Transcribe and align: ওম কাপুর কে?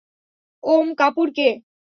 ওম 0.63 0.87
কাপুর 0.99 1.27
কে? 1.37 1.49